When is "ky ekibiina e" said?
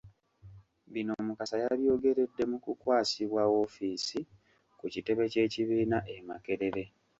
5.31-6.15